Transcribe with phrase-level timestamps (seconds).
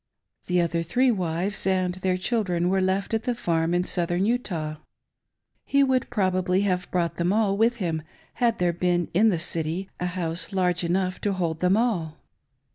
[0.47, 4.77] The other three wives and their children were left at the farm in Southern Utah.
[5.63, 8.01] He would probably have brought them all with him,
[8.41, 12.17] had there been in the City a house large enough to hold them all.